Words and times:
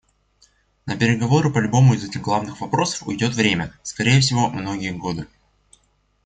На 0.87 0.95
переговоры 0.97 1.53
по 1.53 1.59
любому 1.59 1.93
из 1.93 2.03
этих 2.03 2.21
главных 2.23 2.59
вопросов 2.59 3.07
уйдет 3.07 3.35
время— 3.35 3.71
скорее 3.83 4.19
всего, 4.19 4.49
многие 4.49 4.89
годы. 4.93 5.27